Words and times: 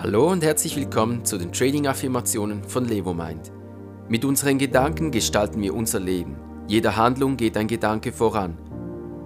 Hallo 0.00 0.30
und 0.30 0.44
herzlich 0.44 0.76
willkommen 0.76 1.24
zu 1.24 1.38
den 1.38 1.50
Trading-Affirmationen 1.50 2.62
von 2.62 2.84
LevoMind. 2.84 3.50
Mit 4.08 4.24
unseren 4.24 4.56
Gedanken 4.56 5.10
gestalten 5.10 5.60
wir 5.60 5.74
unser 5.74 5.98
Leben. 5.98 6.36
Jeder 6.68 6.96
Handlung 6.96 7.36
geht 7.36 7.56
ein 7.56 7.66
Gedanke 7.66 8.12
voran. 8.12 8.56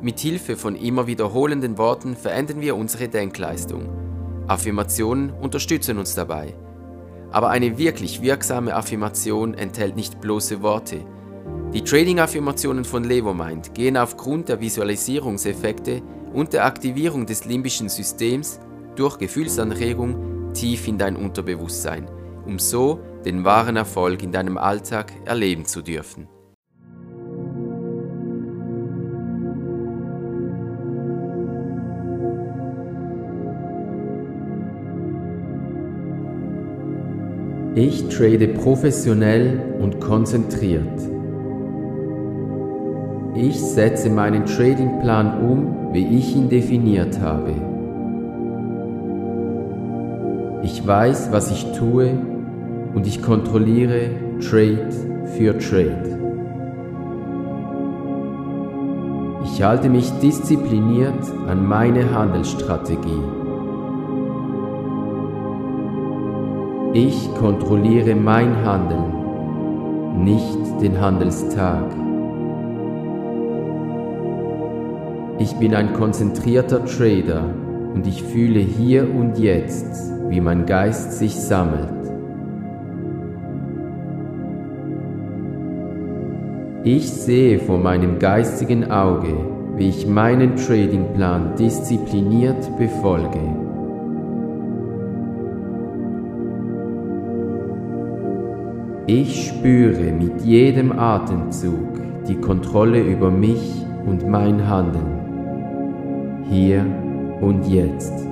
Mit 0.01 0.19
Hilfe 0.19 0.57
von 0.57 0.75
immer 0.75 1.07
wiederholenden 1.07 1.77
Worten 1.77 2.17
verändern 2.17 2.63
wir 2.63 2.75
unsere 2.75 3.09
Denkleistung. 3.09 3.91
Affirmationen 4.47 5.29
unterstützen 5.29 5.99
uns 5.99 6.15
dabei. 6.15 6.55
Aber 7.31 7.51
eine 7.51 7.77
wirklich 7.77 8.23
wirksame 8.23 8.75
Affirmation 8.75 9.53
enthält 9.53 9.95
nicht 9.95 10.23
bloße 10.23 10.63
Worte. 10.63 11.05
Die 11.75 11.85
Trading-Affirmationen 11.85 12.87
von 12.87 13.05
LevoMind 13.05 13.75
gehen 13.75 13.99
aufgrund 13.99 14.49
der 14.49 14.63
Visualisierungseffekte 14.63 16.01
und 16.33 16.55
der 16.55 16.65
Aktivierung 16.65 17.27
des 17.27 17.45
limbischen 17.45 17.91
Systems 17.91 18.59
durch 18.97 19.19
Gefühlsanregung 19.19 20.32
tief 20.53 20.89
in 20.89 20.99
dein 20.99 21.17
Unterbewusstsein, 21.17 22.07
um 22.47 22.59
so 22.59 23.01
den 23.25 23.45
wahren 23.45 23.77
Erfolg 23.77 24.23
in 24.23 24.33
deinem 24.33 24.59
Alltag 24.59 25.13
erleben 25.25 25.65
zu 25.65 25.83
dürfen. 25.83 26.29
Ich 37.75 38.07
trade 38.09 38.49
professionell 38.49 39.77
und 39.81 39.99
konzentriert. 39.99 41.01
Ich 43.35 43.59
setze 43.59 44.11
meinen 44.11 44.45
Tradingplan 44.45 45.41
um, 45.41 45.95
wie 45.95 46.19
ich 46.19 46.37
ihn 46.37 46.51
definiert 46.51 47.19
habe. 47.19 47.72
Ich 50.63 50.87
weiß, 50.87 51.33
was 51.33 51.51
ich 51.51 51.73
tue 51.73 52.17
und 52.95 53.07
ich 53.07 53.21
kontrolliere 53.21 54.11
Trade 54.41 54.89
für 55.37 55.59
Trade. 55.59 56.19
Ich 59.45 59.63
halte 59.63 59.89
mich 59.89 60.11
diszipliniert 60.21 61.25
an 61.49 61.67
meine 61.67 62.15
Handelsstrategie. 62.15 63.23
Ich 66.95 67.35
kontrolliere 67.35 68.15
mein 68.15 68.65
Handeln, 68.65 70.25
nicht 70.25 70.81
den 70.81 71.01
Handelstag. 71.01 71.85
Ich 75.39 75.55
bin 75.57 75.75
ein 75.75 75.93
konzentrierter 75.95 76.85
Trader 76.85 77.43
und 77.95 78.07
ich 78.07 78.23
fühle 78.23 78.61
hier 78.61 79.13
und 79.13 79.39
jetzt, 79.39 80.13
wie 80.33 80.41
mein 80.41 80.65
Geist 80.65 81.13
sich 81.13 81.35
sammelt. 81.37 81.93
Ich 86.85 87.13
sehe 87.13 87.59
vor 87.59 87.79
meinem 87.79 88.19
geistigen 88.19 88.91
Auge, 88.91 89.37
wie 89.77 89.91
ich 89.91 90.07
meinen 90.07 90.57
Tradingplan 90.57 91.55
diszipliniert 91.57 92.77
befolge. 92.79 93.41
Ich 99.07 99.49
spüre 99.49 100.13
mit 100.13 100.41
jedem 100.41 100.99
Atemzug 100.99 102.01
die 102.27 102.37
Kontrolle 102.37 103.03
über 103.03 103.31
mich 103.31 103.85
und 104.07 104.27
mein 104.27 104.67
Handeln. 104.67 106.45
Hier 106.49 106.87
und 107.43 107.67
jetzt. 107.67 108.32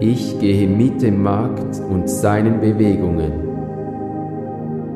Ich 0.00 0.38
gehe 0.40 0.68
mit 0.68 1.02
dem 1.02 1.22
Markt 1.22 1.80
und 1.88 2.10
seinen 2.10 2.60
Bewegungen 2.60 3.32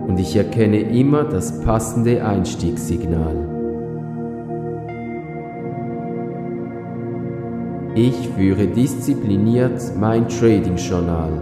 und 0.09 0.19
ich 0.19 0.35
erkenne 0.37 0.81
immer 0.81 1.25
das 1.25 1.61
passende 1.61 2.25
Einstiegssignal. 2.25 3.37
Ich 7.95 8.29
führe 8.37 8.67
diszipliniert 8.67 9.81
mein 9.99 10.29
Trading-Journal. 10.29 11.33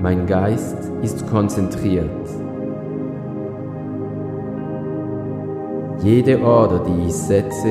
Mein 0.00 0.26
Geist 0.26 0.90
ist 1.02 1.26
konzentriert. 1.28 2.08
Jede 6.02 6.42
Order, 6.42 6.84
die 6.84 7.08
ich 7.08 7.14
setze, 7.14 7.68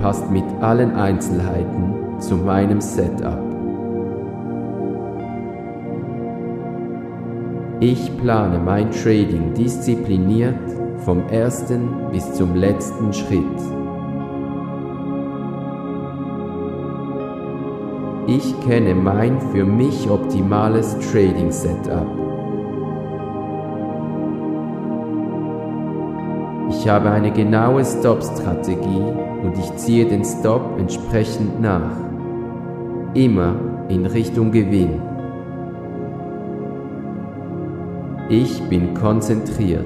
passt 0.00 0.30
mit 0.30 0.44
allen 0.60 0.94
Einzelheiten 0.96 2.18
zu 2.20 2.36
meinem 2.36 2.80
Setup. 2.80 3.48
Ich 7.80 8.16
plane 8.18 8.58
mein 8.58 8.90
Trading 8.90 9.54
diszipliniert 9.54 10.58
vom 11.04 11.28
ersten 11.28 12.10
bis 12.10 12.32
zum 12.34 12.56
letzten 12.56 13.12
Schritt. 13.12 13.44
Ich 18.26 18.60
kenne 18.60 18.94
mein 18.94 19.40
für 19.40 19.64
mich 19.64 20.10
optimales 20.10 20.98
Trading 20.98 21.52
Setup. 21.52 22.17
Ich 26.70 26.86
habe 26.88 27.10
eine 27.10 27.30
genaue 27.30 27.84
Stop-Strategie 27.84 29.02
und 29.42 29.58
ich 29.58 29.76
ziehe 29.76 30.04
den 30.04 30.24
Stop 30.24 30.78
entsprechend 30.78 31.60
nach. 31.60 31.96
Immer 33.14 33.54
in 33.88 34.04
Richtung 34.04 34.52
Gewinn. 34.52 35.00
Ich 38.28 38.62
bin 38.68 38.92
konzentriert. 38.92 39.84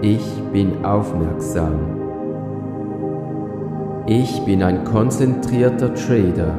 Ich 0.00 0.24
bin 0.52 0.84
aufmerksam. 0.84 1.78
Ich 4.06 4.44
bin 4.46 4.62
ein 4.62 4.84
konzentrierter 4.84 5.92
Trader 5.94 6.54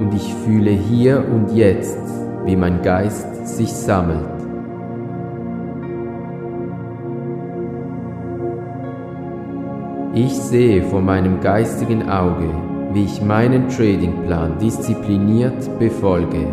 und 0.00 0.14
ich 0.14 0.34
fühle 0.34 0.70
hier 0.70 1.22
und 1.32 1.54
jetzt, 1.54 2.00
wie 2.44 2.56
mein 2.56 2.80
Geist 2.82 3.46
sich 3.46 3.72
sammelt. 3.72 4.31
Ich 10.14 10.34
sehe 10.34 10.82
vor 10.82 11.00
meinem 11.00 11.40
geistigen 11.40 12.10
Auge, 12.10 12.50
wie 12.92 13.04
ich 13.04 13.22
meinen 13.22 13.68
Tradingplan 13.68 14.58
diszipliniert 14.58 15.78
befolge. 15.78 16.48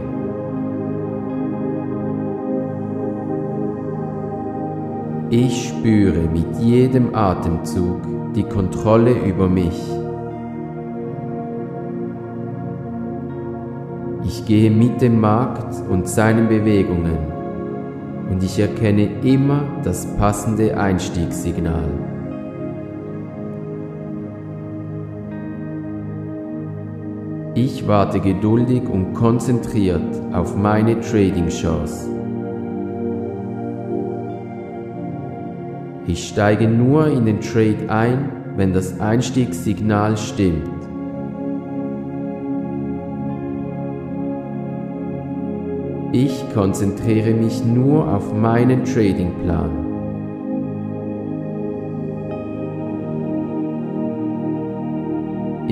Ich 5.29 5.67
spüre 5.67 6.29
mit 6.31 6.55
jedem 6.61 7.13
Atemzug 7.13 7.99
die 8.33 8.43
Kontrolle 8.43 9.11
über 9.11 9.49
mich. 9.49 9.77
Ich 14.23 14.45
gehe 14.45 14.71
mit 14.71 15.01
dem 15.01 15.19
Markt 15.19 15.75
und 15.89 16.07
seinen 16.07 16.47
Bewegungen 16.47 17.17
und 18.31 18.41
ich 18.41 18.57
erkenne 18.57 19.09
immer 19.21 19.63
das 19.83 20.05
passende 20.15 20.77
Einstiegssignal. 20.77 22.18
Ich 27.55 27.87
warte 27.87 28.19
geduldig 28.19 28.83
und 28.87 29.13
konzentriert 29.13 30.21
auf 30.33 30.55
meine 30.55 30.99
Trading-Chance. 30.99 32.09
Ich 36.05 36.27
steige 36.27 36.67
nur 36.67 37.07
in 37.07 37.25
den 37.25 37.41
Trade 37.41 37.89
ein, 37.89 38.31
wenn 38.55 38.73
das 38.73 38.99
Einstiegssignal 38.99 40.17
stimmt. 40.17 40.69
Ich 46.11 46.43
konzentriere 46.53 47.33
mich 47.33 47.63
nur 47.63 48.11
auf 48.11 48.33
meinen 48.33 48.83
Tradingplan. 48.83 49.88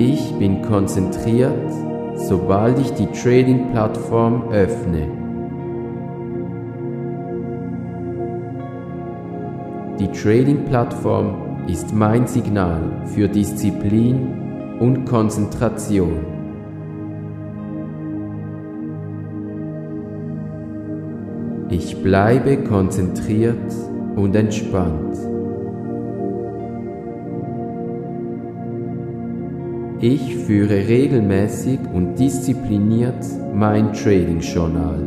Ich 0.00 0.32
bin 0.38 0.62
konzentriert, 0.62 1.72
sobald 2.14 2.78
ich 2.78 2.92
die 2.92 3.08
Trading-Plattform 3.08 4.48
öffne. 4.52 5.08
Die 9.98 10.06
Trading-Plattform 10.06 11.66
ist 11.66 11.92
mein 11.92 12.28
Signal 12.28 12.80
für 13.06 13.26
Disziplin 13.26 14.78
und 14.78 15.04
Konzentration. 15.04 16.24
Ich 21.70 22.00
bleibe 22.04 22.58
konzentriert 22.58 23.74
und 24.14 24.36
entspannt. 24.36 25.37
Ich 30.00 30.36
führe 30.36 30.86
regelmäßig 30.86 31.80
und 31.92 32.20
diszipliniert 32.20 33.26
mein 33.52 33.92
Trading-Journal. 33.92 35.00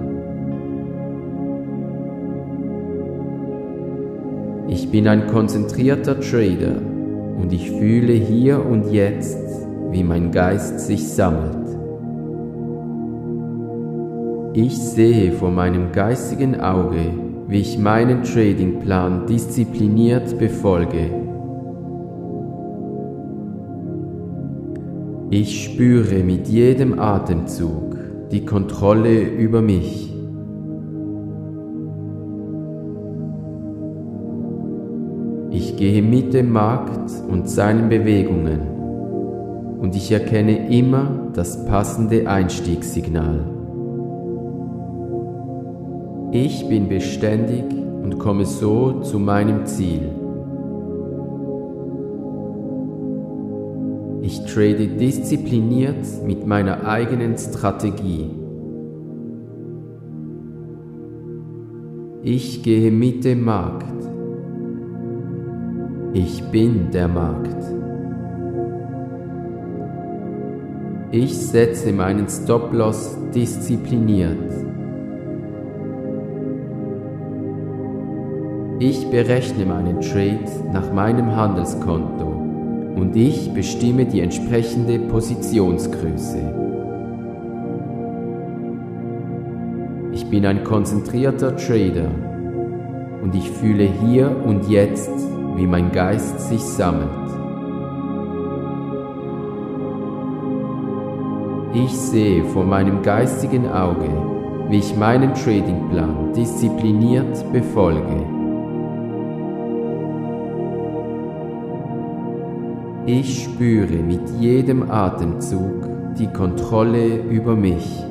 Ich 4.67 4.91
bin 4.91 5.07
ein 5.07 5.27
konzentrierter 5.27 6.19
Trader 6.19 6.75
und 7.41 7.53
ich 7.53 7.71
fühle 7.71 8.11
hier 8.11 8.65
und 8.65 8.91
jetzt, 8.91 9.39
wie 9.91 10.03
mein 10.03 10.29
Geist 10.29 10.81
sich 10.81 11.07
sammelt. 11.07 11.69
Ich 14.53 14.77
sehe 14.77 15.31
vor 15.31 15.51
meinem 15.51 15.93
geistigen 15.93 16.59
Auge, 16.59 17.13
wie 17.47 17.61
ich 17.61 17.79
meinen 17.79 18.23
Tradingplan 18.23 19.25
diszipliniert 19.25 20.38
befolge. 20.38 21.31
Ich 25.33 25.63
spüre 25.63 26.24
mit 26.25 26.50
jedem 26.50 27.00
Atemzug 27.00 27.95
die 28.33 28.45
Kontrolle 28.45 29.22
über 29.22 29.62
mich. 29.62 30.13
Ich 35.51 35.78
gehe 35.78 36.01
mit 36.01 36.33
dem 36.33 36.51
Markt 36.51 37.13
und 37.30 37.50
seinen 37.50 37.88
Bewegungen 37.88 38.60
und 39.80 39.95
ich 39.95 40.12
erkenne 40.12 40.68
immer 40.68 41.30
das 41.34 41.66
passende 41.66 42.27
Einstiegssignal. 42.27 43.45
Ich 46.34 46.68
bin 46.68 46.89
beständig 46.89 47.63
und 48.04 48.19
komme 48.19 48.45
so 48.45 49.00
zu 49.00 49.18
meinem 49.18 49.66
Ziel. 49.66 50.20
Ich 54.21 54.45
trade 54.45 54.88
diszipliniert 54.88 56.06
mit 56.25 56.45
meiner 56.45 56.88
eigenen 56.88 57.35
Strategie. 57.38 58.29
Ich 62.21 62.62
gehe 62.62 62.91
mit 62.91 63.25
dem 63.25 63.44
Markt. 63.44 63.85
Ich 66.13 66.44
bin 66.51 66.91
der 66.91 67.07
Markt. 67.07 67.63
Ich 71.12 71.35
setze 71.35 71.91
meinen 71.91 72.29
Stop-Loss 72.29 73.17
diszipliniert. 73.33 74.53
Ich 78.77 79.09
berechne 79.09 79.65
meinen 79.65 80.00
Trade 80.00 80.45
nach 80.71 80.94
meinem 80.94 81.35
Handelskonto 81.35 82.20
und 83.01 83.15
ich 83.15 83.51
bestimme 83.51 84.06
die 84.06 84.19
entsprechende 84.19 85.00
Positionsgröße. 85.00 86.38
Ich 90.13 90.30
bin 90.30 90.45
ein 90.45 90.63
konzentrierter 90.63 91.56
Trader 91.56 92.12
und 93.24 93.33
ich 93.33 93.50
fühle 93.50 93.86
hier 93.86 94.30
und 94.45 94.69
jetzt, 94.69 95.09
wie 95.56 95.65
mein 95.65 95.92
Geist 95.92 96.42
sich 96.42 96.62
sammelt. 96.62 97.09
Ich 101.74 101.92
sehe 101.92 102.44
vor 102.44 102.65
meinem 102.65 103.01
geistigen 103.01 103.68
Auge, 103.68 104.09
wie 104.69 104.77
ich 104.77 104.95
meinen 104.95 105.33
Tradingplan 105.33 106.33
diszipliniert 106.33 107.51
befolge. 107.51 108.40
Ich 113.07 113.45
spüre 113.45 113.98
mit 113.98 114.21
jedem 114.39 114.92
Atemzug 114.92 115.89
die 116.19 116.27
Kontrolle 116.27 117.18
über 117.31 117.56
mich. 117.56 118.06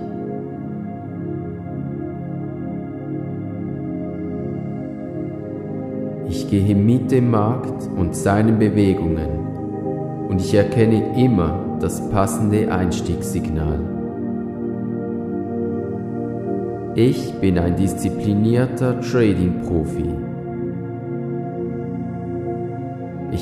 Ich 6.29 6.51
gehe 6.51 6.75
mit 6.75 7.13
dem 7.13 7.31
Markt 7.31 7.89
und 7.97 8.17
seinen 8.17 8.59
Bewegungen 8.59 10.27
und 10.29 10.41
ich 10.41 10.55
erkenne 10.55 11.17
immer 11.17 11.79
das 11.81 12.11
passende 12.11 12.73
Einstiegssignal. 12.73 13.79
Ich 16.97 17.33
bin 17.35 17.59
ein 17.61 17.77
disziplinierter 17.77 19.01
Trading-Profi. 19.01 20.30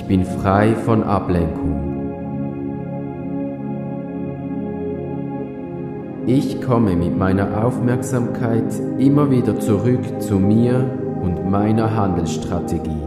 Bin 0.09 0.25
frei 0.25 0.75
von 0.75 1.05
Ablenkung. 1.05 1.85
Ich 6.27 6.61
komme 6.63 6.97
mit 6.97 7.17
meiner 7.17 7.65
Aufmerksamkeit 7.65 8.73
immer 8.99 9.31
wieder 9.31 9.61
zurück 9.61 10.21
zu 10.21 10.39
mir 10.39 10.85
und 11.23 11.51
meiner 11.51 11.95
Handelsstrategie. 11.95 13.03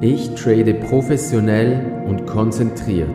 Ich 0.00 0.34
trade 0.34 0.74
professionell 0.74 2.04
und 2.06 2.26
konzentriert. 2.26 3.08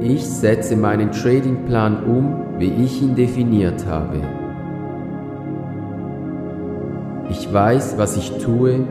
Ich 0.00 0.24
setze 0.24 0.76
meinen 0.76 1.10
Tradingplan 1.10 2.04
um, 2.04 2.58
wie 2.58 2.84
ich 2.84 3.02
ihn 3.02 3.14
definiert 3.14 3.86
habe. 3.86 4.37
Ich 7.48 7.54
weiß, 7.54 7.96
was 7.96 8.18
ich 8.18 8.30
tue 8.44 8.86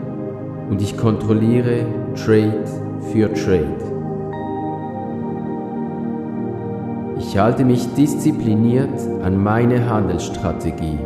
und 0.67 0.81
ich 0.81 0.97
kontrolliere 0.97 1.85
Trade 2.15 2.63
für 3.11 3.31
Trade. 3.31 3.77
Ich 7.19 7.37
halte 7.37 7.63
mich 7.63 7.93
diszipliniert 7.93 8.99
an 9.23 9.43
meine 9.43 9.87
Handelsstrategie. 9.87 10.97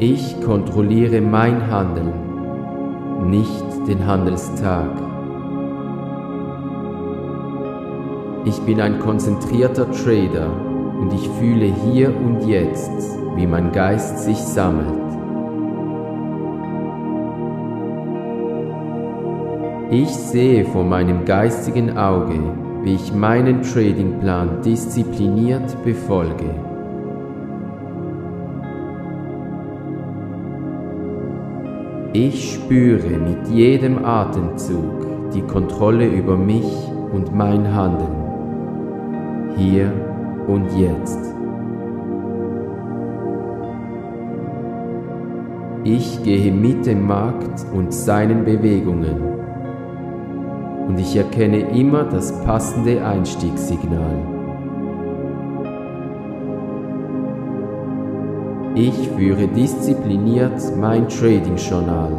Ich 0.00 0.38
kontrolliere 0.42 1.22
mein 1.22 1.70
Handeln, 1.70 2.12
nicht 3.30 3.88
den 3.88 4.06
Handelstag. 4.06 4.90
Ich 8.44 8.60
bin 8.60 8.82
ein 8.82 8.98
konzentrierter 8.98 9.90
Trader 9.90 10.67
und 11.00 11.12
ich 11.12 11.28
fühle 11.38 11.66
hier 11.66 12.08
und 12.08 12.46
jetzt, 12.46 12.90
wie 13.36 13.46
mein 13.46 13.72
Geist 13.72 14.18
sich 14.18 14.38
sammelt. 14.38 15.08
Ich 19.90 20.10
sehe 20.10 20.64
vor 20.66 20.84
meinem 20.84 21.24
geistigen 21.24 21.96
Auge, 21.96 22.38
wie 22.82 22.94
ich 22.94 23.14
meinen 23.14 23.62
Tradingplan 23.62 24.60
diszipliniert 24.62 25.82
befolge. 25.82 26.50
Ich 32.12 32.54
spüre 32.54 33.18
mit 33.18 33.48
jedem 33.48 34.04
Atemzug 34.04 35.32
die 35.32 35.42
Kontrolle 35.42 36.06
über 36.06 36.36
mich 36.36 36.66
und 37.12 37.34
mein 37.34 37.74
Handeln, 37.74 38.16
hier 39.56 39.92
und 40.48 40.66
jetzt. 40.76 41.18
Ich 45.84 46.22
gehe 46.24 46.52
mit 46.52 46.86
dem 46.86 47.06
Markt 47.06 47.64
und 47.72 47.94
seinen 47.94 48.44
Bewegungen 48.44 49.16
und 50.88 50.98
ich 50.98 51.16
erkenne 51.16 51.60
immer 51.78 52.04
das 52.04 52.32
passende 52.44 53.04
Einstiegssignal. 53.04 54.16
Ich 58.74 59.08
führe 59.10 59.48
diszipliniert 59.48 60.60
mein 60.78 61.08
Trading-Journal. 61.08 62.12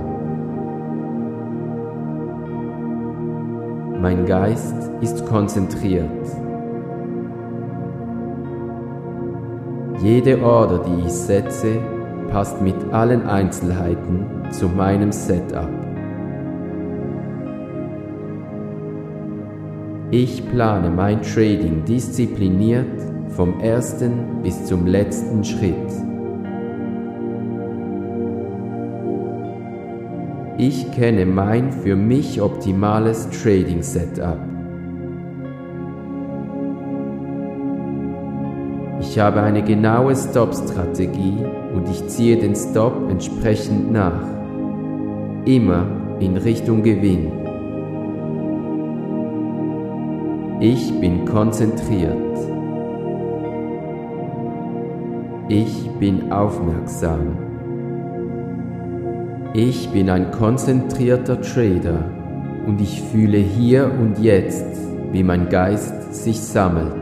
Mein 4.01 4.25
Geist 4.25 4.75
ist 5.01 5.25
konzentriert. 5.25 6.48
Jede 10.01 10.41
Order, 10.41 10.79
die 10.79 11.07
ich 11.07 11.11
setze, 11.11 11.77
passt 12.29 12.61
mit 12.61 12.75
allen 12.91 13.23
Einzelheiten 13.27 14.25
zu 14.49 14.69
meinem 14.69 15.11
Setup. 15.11 15.67
Ich 20.11 20.49
plane 20.49 20.89
mein 20.89 21.21
Trading 21.21 21.83
diszipliniert 21.83 22.87
vom 23.27 23.59
ersten 23.59 24.41
bis 24.41 24.65
zum 24.65 24.87
letzten 24.87 25.43
Schritt. 25.43 25.75
Ich 30.57 30.91
kenne 30.93 31.25
mein 31.25 31.73
für 31.73 31.97
mich 31.97 32.41
optimales 32.41 33.29
Trading 33.29 33.83
Setup. 33.83 34.39
Ich 39.11 39.17
habe 39.17 39.41
eine 39.41 39.63
genaue 39.63 40.15
Stop-Strategie 40.15 41.43
und 41.73 41.89
ich 41.89 42.07
ziehe 42.09 42.37
den 42.37 42.55
Stop 42.55 43.09
entsprechend 43.09 43.91
nach. 43.91 44.21
immer 45.45 45.87
in 46.19 46.37
Richtung 46.37 46.83
Gewinn. 46.83 47.31
Ich 50.59 50.93
bin 50.99 51.25
konzentriert. 51.25 52.37
Ich 55.47 55.89
bin 55.99 56.31
aufmerksam. 56.31 57.35
Ich 59.55 59.89
bin 59.89 60.11
ein 60.11 60.29
konzentrierter 60.29 61.41
Trader 61.41 62.03
und 62.67 62.79
ich 62.79 63.01
fühle 63.01 63.39
hier 63.39 63.91
und 63.99 64.19
jetzt, 64.19 64.67
wie 65.11 65.23
mein 65.23 65.49
Geist 65.49 66.13
sich 66.13 66.39
sammelt. 66.39 66.98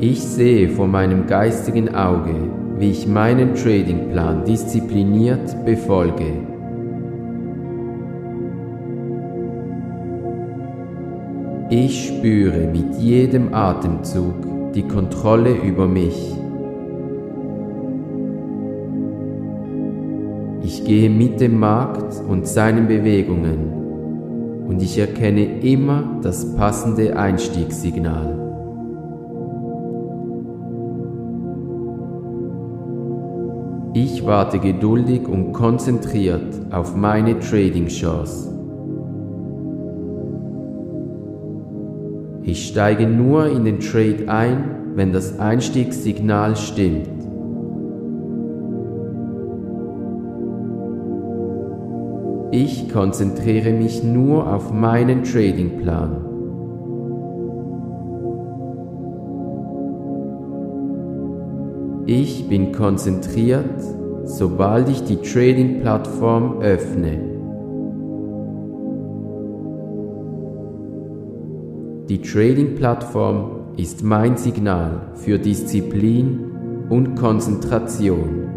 Ich 0.00 0.22
sehe 0.22 0.68
vor 0.68 0.86
meinem 0.86 1.26
geistigen 1.26 1.92
Auge, 1.92 2.34
wie 2.78 2.90
ich 2.92 3.08
meinen 3.08 3.54
Tradingplan 3.54 4.44
diszipliniert 4.44 5.64
befolge. 5.64 6.34
Ich 11.68 12.06
spüre 12.06 12.68
mit 12.68 12.94
jedem 13.00 13.52
Atemzug 13.52 14.72
die 14.74 14.86
Kontrolle 14.86 15.50
über 15.50 15.88
mich. 15.88 16.32
Ich 20.62 20.84
gehe 20.84 21.10
mit 21.10 21.40
dem 21.40 21.58
Markt 21.58 22.22
und 22.28 22.46
seinen 22.46 22.86
Bewegungen 22.86 24.64
und 24.68 24.80
ich 24.80 24.96
erkenne 24.96 25.60
immer 25.60 26.20
das 26.22 26.54
passende 26.54 27.16
Einstiegssignal. 27.16 28.47
Ich 34.00 34.24
warte 34.24 34.60
geduldig 34.60 35.26
und 35.26 35.52
konzentriert 35.52 36.54
auf 36.70 36.94
meine 36.94 37.40
Trading-Chance. 37.40 38.54
Ich 42.44 42.68
steige 42.68 43.08
nur 43.08 43.50
in 43.50 43.64
den 43.64 43.80
Trade 43.80 44.28
ein, 44.28 44.92
wenn 44.94 45.12
das 45.12 45.40
Einstiegssignal 45.40 46.54
stimmt. 46.54 47.08
Ich 52.52 52.88
konzentriere 52.92 53.72
mich 53.72 54.04
nur 54.04 54.46
auf 54.46 54.72
meinen 54.72 55.24
Tradingplan. 55.24 56.27
Ich 62.10 62.48
bin 62.48 62.72
konzentriert, 62.72 63.82
sobald 64.24 64.88
ich 64.88 65.02
die 65.04 65.18
Trading-Plattform 65.18 66.62
öffne. 66.62 67.20
Die 72.08 72.22
Trading-Plattform 72.22 73.74
ist 73.76 74.02
mein 74.02 74.38
Signal 74.38 75.12
für 75.16 75.38
Disziplin 75.38 76.86
und 76.88 77.14
Konzentration. 77.14 78.48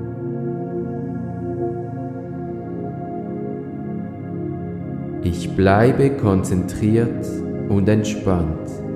Ich 5.25 5.53
bleibe 5.57 6.11
konzentriert 6.11 7.27
und 7.67 7.89
entspannt. 7.89 8.90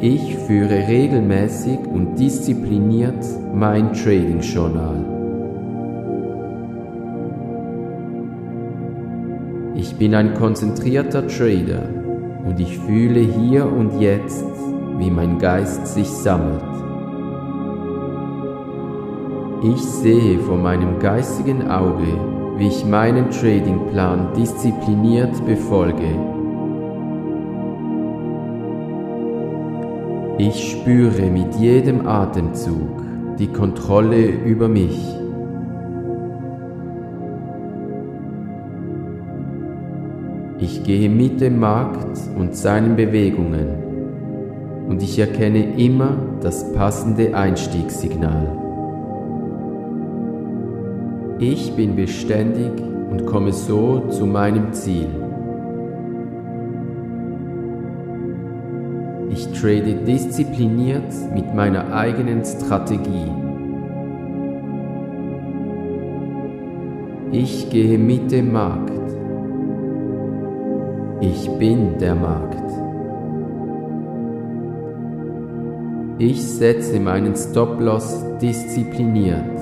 Ich 0.00 0.36
führe 0.36 0.86
regelmäßig 0.86 1.80
und 1.92 2.20
diszipliniert 2.20 3.24
mein 3.52 3.92
Trading-Journal. 3.92 5.04
Ich 9.74 9.96
bin 9.96 10.14
ein 10.14 10.34
konzentrierter 10.34 11.26
Trader 11.26 11.82
und 12.46 12.60
ich 12.60 12.78
fühle 12.78 13.18
hier 13.18 13.66
und 13.66 14.00
jetzt, 14.00 14.44
wie 14.98 15.10
mein 15.10 15.36
Geist 15.40 15.88
sich 15.88 16.08
sammelt. 16.08 16.62
Ich 19.64 19.82
sehe 19.82 20.38
vor 20.38 20.58
meinem 20.58 21.00
geistigen 21.00 21.68
Auge, 21.68 22.06
wie 22.56 22.68
ich 22.68 22.84
meinen 22.84 23.30
Tradingplan 23.30 24.32
diszipliniert 24.34 25.44
befolge 25.44 26.37
Ich 30.40 30.70
spüre 30.70 31.30
mit 31.30 31.56
jedem 31.56 32.06
Atemzug 32.06 33.02
die 33.40 33.48
Kontrolle 33.48 34.24
über 34.24 34.68
mich. 34.68 34.96
Ich 40.60 40.84
gehe 40.84 41.10
mit 41.10 41.40
dem 41.40 41.58
Markt 41.58 42.20
und 42.38 42.54
seinen 42.54 42.94
Bewegungen 42.94 43.66
und 44.88 45.02
ich 45.02 45.18
erkenne 45.18 45.76
immer 45.76 46.16
das 46.40 46.72
passende 46.72 47.34
Einstiegssignal. 47.34 48.56
Ich 51.40 51.72
bin 51.74 51.96
beständig 51.96 52.72
und 53.10 53.26
komme 53.26 53.52
so 53.52 54.06
zu 54.08 54.24
meinem 54.24 54.72
Ziel. 54.72 55.27
Ich 59.38 59.46
trade 59.52 59.94
diszipliniert 60.04 61.14
mit 61.32 61.54
meiner 61.54 61.94
eigenen 61.94 62.44
Strategie. 62.44 63.30
Ich 67.30 67.70
gehe 67.70 67.98
mit 67.98 68.32
dem 68.32 68.52
Markt. 68.52 68.90
Ich 71.20 71.48
bin 71.50 71.98
der 72.00 72.16
Markt. 72.16 72.68
Ich 76.18 76.44
setze 76.44 76.98
meinen 76.98 77.36
Stop-Loss 77.36 78.24
diszipliniert. 78.42 79.56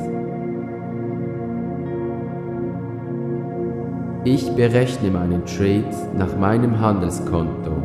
Ich 4.25 4.51
berechne 4.53 5.11
meinen 5.11 5.45
Trade 5.45 5.95
nach 6.17 6.35
meinem 6.39 6.81
Handelskonto 6.81 7.76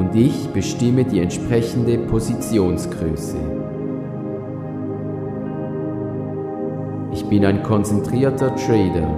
und 0.00 0.14
ich 0.14 0.48
bestimme 0.48 1.04
die 1.04 1.20
entsprechende 1.20 1.98
Positionsgröße. 1.98 3.36
Ich 7.12 7.22
bin 7.26 7.44
ein 7.44 7.62
konzentrierter 7.62 8.56
Trader 8.56 9.08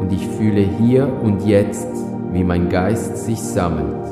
und 0.00 0.12
ich 0.12 0.26
fühle 0.26 0.62
hier 0.62 1.08
und 1.22 1.46
jetzt, 1.46 1.86
wie 2.32 2.42
mein 2.42 2.68
Geist 2.68 3.18
sich 3.18 3.38
sammelt. 3.38 4.04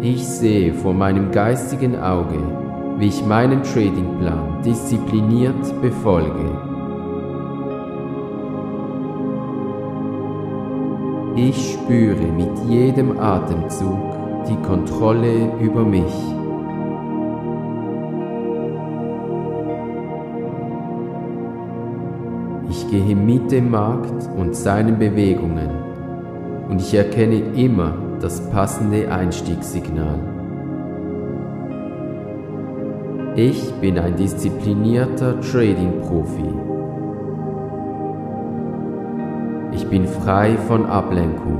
Ich 0.00 0.26
sehe 0.26 0.74
vor 0.74 0.94
meinem 0.94 1.30
geistigen 1.30 1.96
Auge, 1.96 2.40
wie 2.98 3.06
ich 3.06 3.24
meinen 3.24 3.62
Tradingplan 3.62 4.62
diszipliniert 4.64 5.80
befolge. 5.80 6.69
Ich 11.36 11.74
spüre 11.74 12.26
mit 12.26 12.50
jedem 12.68 13.18
Atemzug 13.18 13.98
die 14.48 14.56
Kontrolle 14.66 15.52
über 15.60 15.84
mich. 15.84 16.12
Ich 22.68 22.90
gehe 22.90 23.14
mit 23.14 23.52
dem 23.52 23.70
Markt 23.70 24.28
und 24.36 24.56
seinen 24.56 24.98
Bewegungen 24.98 25.70
und 26.68 26.80
ich 26.80 26.94
erkenne 26.94 27.36
immer 27.54 27.94
das 28.20 28.50
passende 28.50 29.10
Einstiegssignal. 29.10 30.18
Ich 33.36 33.72
bin 33.74 33.98
ein 33.98 34.16
disziplinierter 34.16 35.40
Trading-Profi. 35.40 36.79
Bin 39.90 40.06
frei 40.06 40.56
von 40.68 40.86
Ablenkung. 40.86 41.58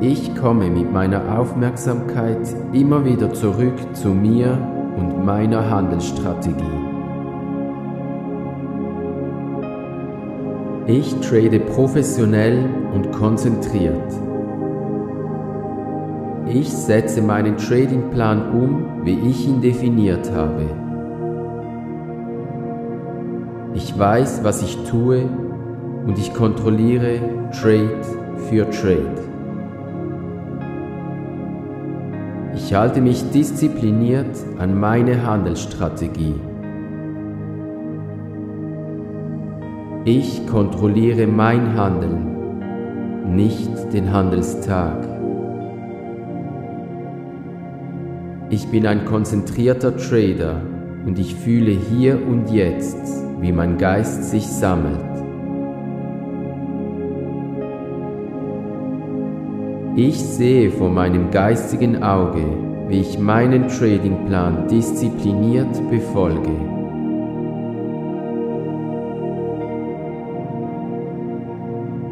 Ich 0.00 0.34
komme 0.36 0.70
mit 0.70 0.92
meiner 0.92 1.38
Aufmerksamkeit 1.38 2.38
immer 2.72 3.04
wieder 3.04 3.32
zurück 3.32 3.74
zu 3.92 4.08
mir 4.08 4.56
und 4.96 5.24
meiner 5.24 5.68
Handelsstrategie. 5.68 6.62
Ich 10.86 11.14
trade 11.20 11.60
professionell 11.60 12.68
und 12.94 13.12
konzentriert. 13.12 14.12
Ich 16.48 16.72
setze 16.72 17.22
meinen 17.22 17.56
Tradingplan 17.56 18.52
um, 18.52 19.04
wie 19.04 19.18
ich 19.30 19.48
ihn 19.48 19.60
definiert 19.60 20.32
habe. 20.34 20.91
Ich 23.74 23.98
weiß, 23.98 24.44
was 24.44 24.62
ich 24.62 24.76
tue 24.84 25.22
und 26.06 26.18
ich 26.18 26.34
kontrolliere 26.34 27.20
Trade 27.52 28.02
für 28.48 28.68
Trade. 28.68 29.22
Ich 32.54 32.74
halte 32.74 33.00
mich 33.00 33.30
diszipliniert 33.30 34.36
an 34.58 34.78
meine 34.78 35.26
Handelsstrategie. 35.26 36.34
Ich 40.04 40.46
kontrolliere 40.48 41.26
mein 41.26 41.74
Handeln, 41.76 43.34
nicht 43.34 43.92
den 43.92 44.12
Handelstag. 44.12 45.08
Ich 48.50 48.68
bin 48.68 48.86
ein 48.86 49.06
konzentrierter 49.06 49.96
Trader 49.96 50.60
und 51.06 51.18
ich 51.18 51.34
fühle 51.34 51.70
hier 51.70 52.18
und 52.26 52.50
jetzt, 52.50 53.21
wie 53.42 53.52
mein 53.52 53.76
Geist 53.76 54.30
sich 54.30 54.46
sammelt. 54.46 55.04
Ich 59.96 60.18
sehe 60.22 60.70
vor 60.70 60.88
meinem 60.88 61.30
geistigen 61.30 62.02
Auge, 62.02 62.44
wie 62.88 63.00
ich 63.00 63.18
meinen 63.18 63.68
Tradingplan 63.68 64.68
diszipliniert 64.68 65.90
befolge. 65.90 66.50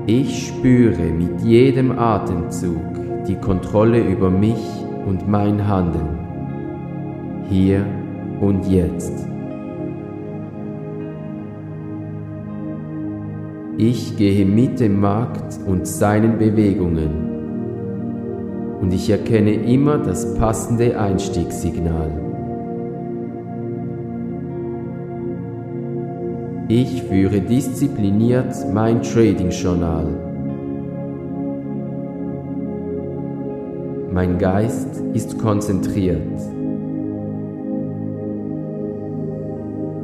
Ich 0.07 0.49
spüre 0.49 1.05
mit 1.13 1.41
jedem 1.43 1.97
Atemzug 1.97 3.25
die 3.29 3.37
Kontrolle 3.37 4.01
über 4.01 4.31
mich 4.31 4.61
und 5.07 5.29
mein 5.29 5.69
Handeln 5.69 6.19
hier 7.49 7.87
und 8.41 8.67
jetzt. 8.67 9.30
Ich 13.83 14.15
gehe 14.19 14.45
mit 14.45 14.79
dem 14.79 15.01
Markt 15.01 15.59
und 15.67 15.87
seinen 15.87 16.37
Bewegungen 16.37 17.31
und 18.83 18.93
ich 18.93 19.09
erkenne 19.09 19.55
immer 19.55 19.97
das 19.97 20.35
passende 20.35 21.01
Einstiegssignal. 21.01 22.11
Ich 26.69 27.05
führe 27.05 27.41
diszipliniert 27.41 28.55
mein 28.71 29.01
Trading-Journal. 29.01 30.09
Mein 34.13 34.37
Geist 34.37 35.03
ist 35.15 35.39
konzentriert. 35.39 36.39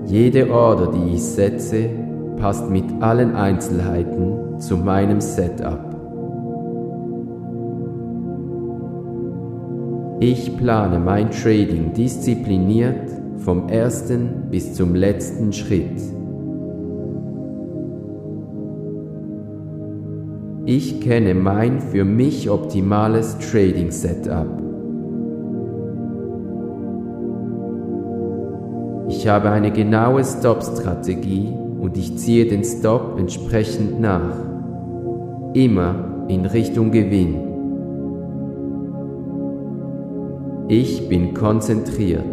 Jede 0.07 0.51
Order, 0.51 0.93
die 0.93 1.17
ich 1.17 1.23
setze, 1.23 2.06
passt 2.47 2.71
mit 2.71 2.85
allen 3.03 3.35
Einzelheiten 3.35 4.61
zu 4.61 4.77
meinem 4.77 5.21
Setup. 5.21 5.81
Ich 10.21 10.57
plane 10.57 11.01
mein 11.01 11.33
Trading 11.33 11.93
diszipliniert 11.93 13.11
vom 13.39 13.69
ersten 13.69 14.49
bis 14.49 14.75
zum 14.75 14.95
letzten 14.95 15.53
Schritt. 15.53 16.01
Ich 20.67 21.01
kenne 21.01 21.35
mein 21.35 21.81
für 21.81 22.05
mich 22.05 22.49
optimales 22.49 23.37
Trading 23.39 23.91
Setup. 23.91 24.47
Ich 29.09 29.27
habe 29.27 29.51
eine 29.51 29.73
genaue 29.73 30.23
Stop-Strategie 30.23 31.66
und 31.87 31.97
ich 31.97 32.19
ziehe 32.19 32.47
den 32.47 32.65
Stop 32.65 33.17
entsprechend 33.17 34.01
nach. 34.01 34.35
Immer 35.55 36.27
in 36.27 36.45
Richtung 36.45 36.91
Gewinn. 36.91 37.37
Ich 40.67 41.09
bin 41.09 41.33
konzentriert. 41.33 42.25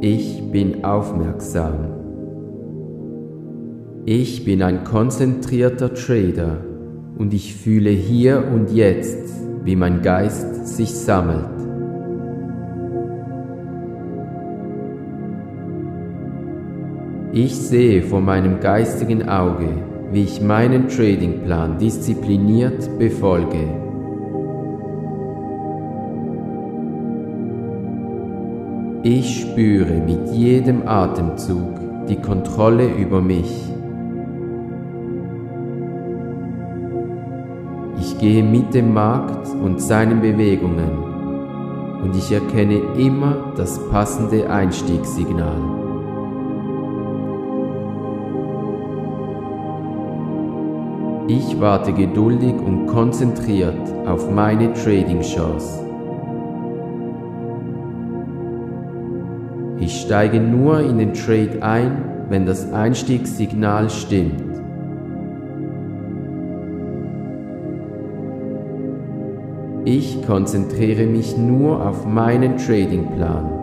Ich 0.00 0.40
bin 0.52 0.84
aufmerksam. 0.84 1.74
Ich 4.06 4.44
bin 4.44 4.62
ein 4.62 4.84
konzentrierter 4.84 5.94
Trader 5.94 6.58
und 7.18 7.34
ich 7.34 7.56
fühle 7.56 7.90
hier 7.90 8.44
und 8.54 8.70
jetzt, 8.70 9.34
wie 9.64 9.74
mein 9.74 10.00
Geist 10.00 10.68
sich 10.68 10.94
sammelt. 10.94 11.59
Ich 17.32 17.54
sehe 17.56 18.02
vor 18.02 18.20
meinem 18.20 18.58
geistigen 18.58 19.28
Auge, 19.28 19.68
wie 20.10 20.24
ich 20.24 20.40
meinen 20.40 20.88
Tradingplan 20.88 21.78
diszipliniert 21.78 22.98
befolge. 22.98 23.68
Ich 29.04 29.42
spüre 29.42 29.94
mit 30.04 30.32
jedem 30.32 30.88
Atemzug 30.88 31.78
die 32.08 32.16
Kontrolle 32.16 32.92
über 32.96 33.20
mich. 33.20 33.64
Ich 38.00 38.18
gehe 38.18 38.42
mit 38.42 38.74
dem 38.74 38.92
Markt 38.92 39.46
und 39.54 39.80
seinen 39.80 40.20
Bewegungen 40.20 40.98
und 42.02 42.16
ich 42.16 42.32
erkenne 42.32 42.80
immer 42.98 43.52
das 43.56 43.88
passende 43.88 44.50
Einstiegssignal. 44.50 45.79
Ich 51.32 51.60
warte 51.60 51.92
geduldig 51.92 52.54
und 52.54 52.88
konzentriert 52.88 53.78
auf 54.04 54.28
meine 54.32 54.72
Trading-Chance. 54.72 55.86
Ich 59.78 60.00
steige 60.00 60.40
nur 60.40 60.80
in 60.80 60.98
den 60.98 61.14
Trade 61.14 61.62
ein, 61.62 62.24
wenn 62.30 62.46
das 62.46 62.72
Einstiegssignal 62.72 63.90
stimmt. 63.90 64.42
Ich 69.84 70.26
konzentriere 70.26 71.06
mich 71.06 71.38
nur 71.38 71.86
auf 71.86 72.06
meinen 72.06 72.56
Tradingplan. 72.56 73.59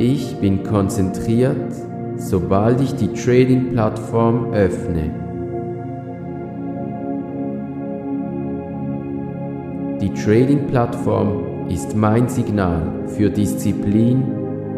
Ich 0.00 0.36
bin 0.36 0.62
konzentriert, 0.62 1.72
sobald 2.18 2.80
ich 2.80 2.94
die 2.94 3.12
Trading-Plattform 3.12 4.52
öffne. 4.52 5.10
Die 10.00 10.14
Trading-Plattform 10.14 11.68
ist 11.68 11.96
mein 11.96 12.28
Signal 12.28 13.08
für 13.08 13.28
Disziplin 13.28 14.22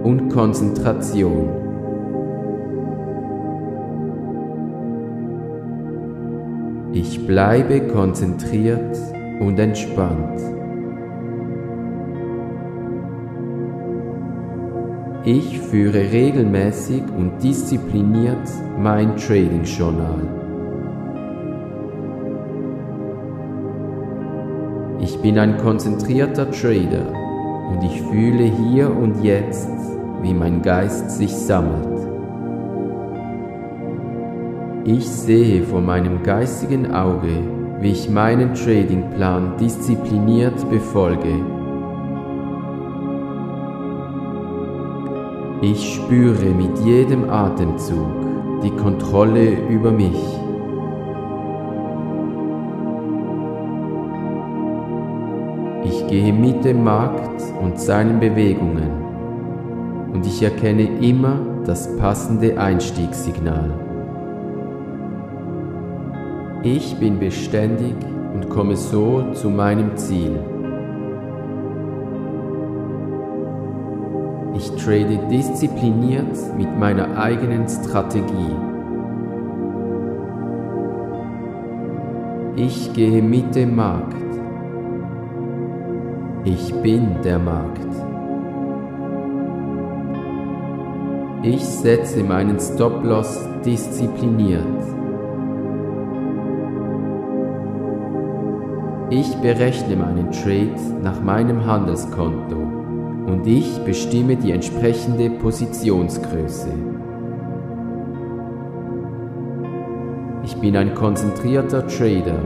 und 0.02 0.30
Konzentration. 0.30 1.50
Ich 6.94 7.26
bleibe 7.26 7.82
konzentriert 7.88 8.96
und 9.38 9.58
entspannt. 9.58 10.59
Ich 15.24 15.60
führe 15.60 15.98
regelmäßig 16.12 17.02
und 17.14 17.42
diszipliniert 17.42 18.48
mein 18.78 19.16
Trading-Journal. 19.16 20.26
Ich 25.02 25.18
bin 25.18 25.38
ein 25.38 25.58
konzentrierter 25.58 26.50
Trader 26.50 27.12
und 27.70 27.82
ich 27.84 28.00
fühle 28.00 28.44
hier 28.44 28.96
und 28.96 29.22
jetzt, 29.22 29.68
wie 30.22 30.32
mein 30.32 30.62
Geist 30.62 31.10
sich 31.10 31.36
sammelt. 31.36 32.00
Ich 34.86 35.06
sehe 35.06 35.64
vor 35.64 35.82
meinem 35.82 36.22
geistigen 36.22 36.94
Auge, 36.94 37.42
wie 37.80 37.90
ich 37.90 38.08
meinen 38.08 38.54
Tradingplan 38.54 39.58
diszipliniert 39.58 40.70
befolge 40.70 41.59
Ich 45.62 45.96
spüre 45.96 46.46
mit 46.46 46.78
jedem 46.86 47.28
Atemzug 47.28 48.62
die 48.62 48.70
Kontrolle 48.70 49.58
über 49.68 49.92
mich. 49.92 50.16
Ich 55.84 56.06
gehe 56.06 56.32
mit 56.32 56.64
dem 56.64 56.82
Markt 56.82 57.42
und 57.60 57.78
seinen 57.78 58.20
Bewegungen 58.20 58.90
und 60.14 60.24
ich 60.24 60.42
erkenne 60.42 60.88
immer 61.02 61.40
das 61.66 61.94
passende 61.98 62.58
Einstiegssignal. 62.58 63.70
Ich 66.62 66.96
bin 66.96 67.18
beständig 67.18 67.96
und 68.32 68.48
komme 68.48 68.76
so 68.76 69.30
zu 69.34 69.50
meinem 69.50 69.94
Ziel. 69.98 70.38
Trade 74.90 75.20
diszipliniert 75.30 76.36
mit 76.58 76.76
meiner 76.76 77.16
eigenen 77.16 77.68
Strategie. 77.68 78.56
Ich 82.56 82.92
gehe 82.92 83.22
mit 83.22 83.54
dem 83.54 83.76
Markt. 83.76 84.16
Ich 86.44 86.74
bin 86.82 87.22
der 87.22 87.38
Markt. 87.38 87.86
Ich 91.44 91.64
setze 91.64 92.24
meinen 92.24 92.58
Stop-Loss 92.58 93.48
diszipliniert. 93.64 94.64
Ich 99.10 99.36
berechne 99.36 99.94
meinen 99.94 100.32
Trade 100.32 100.74
nach 101.00 101.20
meinem 101.20 101.64
Handelskonto 101.64 102.69
und 103.30 103.46
ich 103.46 103.78
bestimme 103.84 104.36
die 104.36 104.50
entsprechende 104.50 105.30
Positionsgröße. 105.30 106.68
Ich 110.44 110.56
bin 110.56 110.76
ein 110.76 110.94
konzentrierter 110.94 111.86
Trader 111.86 112.42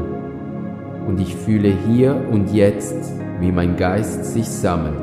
und 1.09 1.21
ich 1.21 1.35
fühle 1.35 1.73
hier 1.89 2.23
und 2.31 2.53
jetzt, 2.53 3.13
wie 3.41 3.51
mein 3.51 3.77
Geist 3.77 4.27
sich 4.27 4.47
sammelt. 4.47 4.95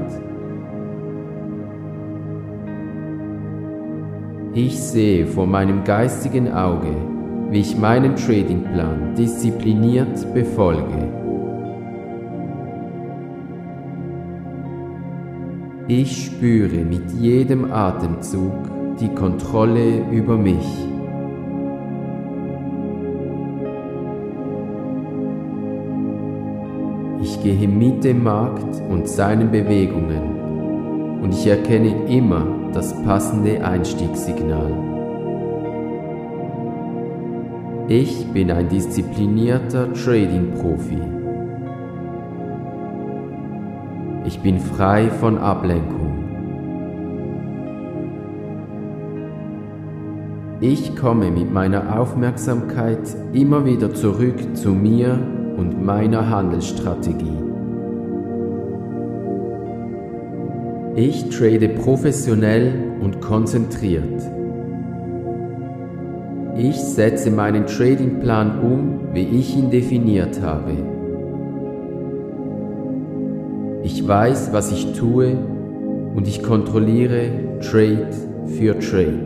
Ich 4.54 4.80
sehe 4.80 5.26
vor 5.26 5.48
meinem 5.48 5.84
geistigen 5.84 6.52
Auge, 6.52 6.96
wie 7.50 7.62
ich 7.62 7.78
meinen 7.78 8.16
Tradingplan 8.16 9.16
diszipliniert 9.16 10.32
befolge. 10.34 11.21
Ich 15.88 16.26
spüre 16.26 16.86
mit 16.86 17.12
jedem 17.20 17.72
Atemzug 17.72 18.54
die 19.00 19.10
Kontrolle 19.10 20.06
über 20.12 20.38
mich. 20.38 20.66
Ich 27.24 27.44
gehe 27.44 27.68
mit 27.68 28.04
dem 28.04 28.24
Markt 28.24 28.82
und 28.90 29.08
seinen 29.08 29.52
Bewegungen 29.52 31.20
und 31.24 31.34
ich 31.34 31.48
erkenne 31.48 32.08
immer 32.08 32.46
das 32.74 32.94
passende 33.04 33.64
Einstiegssignal. 33.64 34.72
Ich 37.88 38.28
bin 38.28 38.52
ein 38.52 38.70
disziplinierter 38.70 39.92
Trading-Profi. 39.94 41.21
Ich 44.32 44.40
bin 44.40 44.62
frei 44.62 45.10
von 45.10 45.38
Ablenkung. 45.38 46.24
Ich 50.62 50.96
komme 50.96 51.30
mit 51.32 51.52
meiner 51.52 52.00
Aufmerksamkeit 52.00 53.14
immer 53.34 53.66
wieder 53.66 53.94
zurück 53.94 54.56
zu 54.56 54.70
mir 54.70 55.20
und 55.58 55.84
meiner 55.84 56.30
Handelsstrategie. 56.30 57.44
Ich 60.96 61.28
trade 61.28 61.68
professionell 61.68 62.74
und 63.02 63.20
konzentriert. 63.20 64.22
Ich 66.56 66.78
setze 66.78 67.32
meinen 67.32 67.66
Tradingplan 67.66 68.62
um, 68.62 69.14
wie 69.14 69.28
ich 69.28 69.58
ihn 69.58 69.70
definiert 69.70 70.42
habe. 70.42 71.01
Ich 73.94 74.08
weiß, 74.08 74.54
was 74.54 74.72
ich 74.72 74.94
tue 74.94 75.38
und 76.16 76.26
ich 76.26 76.42
kontrolliere 76.42 77.60
Trade 77.60 78.08
für 78.46 78.80
Trade. 78.80 79.26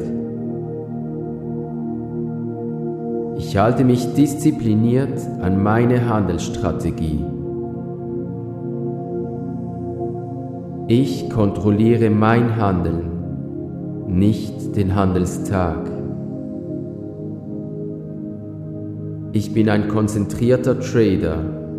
Ich 3.37 3.57
halte 3.57 3.83
mich 3.83 4.15
diszipliniert 4.15 5.19
an 5.39 5.61
meine 5.61 6.09
Handelsstrategie. 6.09 7.23
Ich 10.87 11.29
kontrolliere 11.29 12.09
mein 12.09 12.55
Handeln, 12.55 14.07
nicht 14.07 14.75
den 14.75 14.95
Handelstag. 14.95 15.91
Ich 19.31 19.53
bin 19.53 19.69
ein 19.69 19.89
konzentrierter 19.89 20.79
Trader 20.79 21.37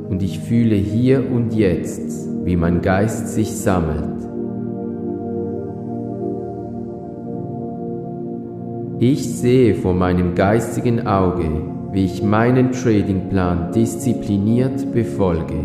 und 0.08 0.22
ich 0.22 0.38
fühle 0.38 0.76
hier 0.76 1.28
und 1.28 1.52
jetzt, 1.52 2.35
wie 2.46 2.56
mein 2.56 2.80
Geist 2.80 3.28
sich 3.28 3.56
sammelt. 3.56 4.16
Ich 9.00 9.36
sehe 9.36 9.74
vor 9.74 9.94
meinem 9.94 10.36
geistigen 10.36 11.08
Auge, 11.08 11.50
wie 11.90 12.04
ich 12.04 12.22
meinen 12.22 12.70
Tradingplan 12.70 13.72
diszipliniert 13.72 14.92
befolge. 14.92 15.56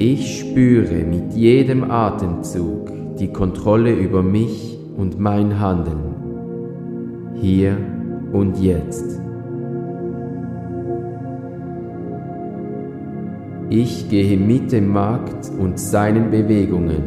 Ich 0.00 0.40
spüre 0.40 1.04
mit 1.04 1.34
jedem 1.34 1.88
Atemzug 1.88 2.90
die 3.20 3.32
Kontrolle 3.32 3.92
über 3.92 4.24
mich 4.24 4.76
und 4.96 5.20
mein 5.20 5.60
Handeln, 5.60 7.36
hier 7.40 7.76
und 8.32 8.58
jetzt. 8.58 9.22
Ich 13.74 14.10
gehe 14.10 14.36
mit 14.36 14.70
dem 14.70 14.92
Markt 14.92 15.50
und 15.58 15.80
seinen 15.80 16.30
Bewegungen 16.30 17.02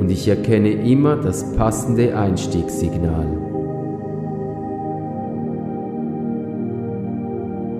und 0.00 0.10
ich 0.10 0.26
erkenne 0.26 0.70
immer 0.70 1.14
das 1.14 1.52
passende 1.52 2.18
Einstiegssignal. 2.18 3.28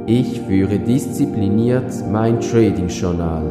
Ich 0.07 0.43
führe 0.43 0.79
diszipliniert 0.79 1.93
mein 2.09 2.39
Trading-Journal. 2.39 3.43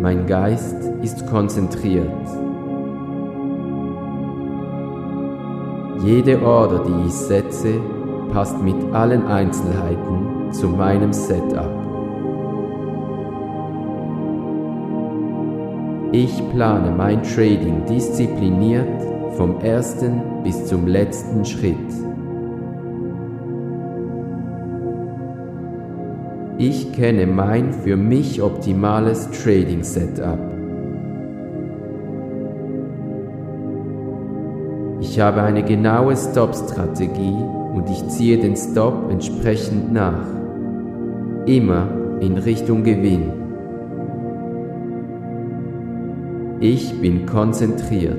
Mein 0.00 0.24
Geist 0.26 0.78
ist 1.02 1.26
konzentriert. 1.26 2.08
Jede 6.06 6.40
Order, 6.40 6.84
die 6.88 7.08
ich 7.08 7.12
setze, 7.12 7.97
passt 8.32 8.60
mit 8.62 8.76
allen 8.92 9.26
Einzelheiten 9.26 10.52
zu 10.52 10.68
meinem 10.68 11.12
Setup. 11.12 11.78
Ich 16.12 16.42
plane 16.50 16.90
mein 16.90 17.22
Trading 17.22 17.84
diszipliniert 17.86 19.02
vom 19.36 19.60
ersten 19.60 20.42
bis 20.42 20.66
zum 20.66 20.86
letzten 20.86 21.44
Schritt. 21.44 21.76
Ich 26.56 26.92
kenne 26.92 27.26
mein 27.26 27.72
für 27.72 27.96
mich 27.96 28.42
optimales 28.42 29.30
Trading 29.30 29.84
Setup. 29.84 30.38
Ich 35.00 35.20
habe 35.20 35.42
eine 35.42 35.62
genaue 35.62 36.16
Stop-Strategie 36.16 37.44
und 37.78 37.88
ich 37.90 38.08
ziehe 38.08 38.36
den 38.38 38.56
Stop 38.56 39.08
entsprechend 39.08 39.92
nach. 39.92 40.26
Immer 41.46 41.86
in 42.18 42.36
Richtung 42.36 42.82
Gewinn. 42.82 43.30
Ich 46.58 47.00
bin 47.00 47.24
konzentriert. 47.24 48.18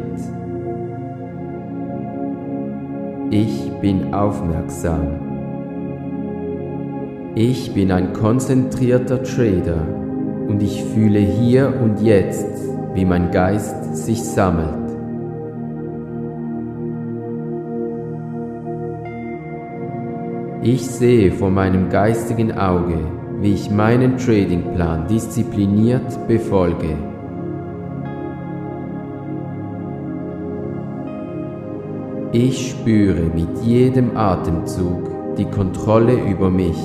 Ich 3.32 3.70
bin 3.82 4.14
aufmerksam. 4.14 5.20
Ich 7.36 7.74
bin 7.74 7.92
ein 7.92 8.14
konzentrierter 8.14 9.24
Trader 9.24 9.86
und 10.48 10.64
ich 10.64 10.86
fühle 10.86 11.20
hier 11.20 11.74
und 11.84 12.02
jetzt, 12.02 12.48
wie 12.94 13.04
mein 13.04 13.30
Geist 13.30 13.98
sich 13.98 14.24
sammelt. 14.24 14.89
Ich 20.72 20.86
sehe 20.86 21.32
vor 21.32 21.50
meinem 21.50 21.90
geistigen 21.90 22.52
Auge, 22.56 23.00
wie 23.42 23.54
ich 23.54 23.72
meinen 23.72 24.18
Tradingplan 24.18 25.08
diszipliniert 25.08 26.28
befolge. 26.28 26.96
Ich 32.34 32.70
spüre 32.70 33.32
mit 33.34 33.64
jedem 33.64 34.16
Atemzug 34.16 35.10
die 35.40 35.46
Kontrolle 35.46 36.14
über 36.30 36.52
mich. 36.52 36.78